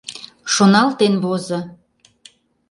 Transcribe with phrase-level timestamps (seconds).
[0.53, 1.59] Шоналтен возо.